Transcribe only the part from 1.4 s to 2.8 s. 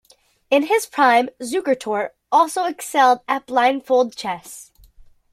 Zukertort also